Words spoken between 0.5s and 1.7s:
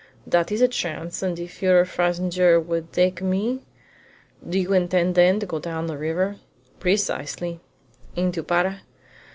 is a chance, and if